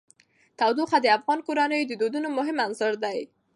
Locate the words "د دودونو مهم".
1.89-2.57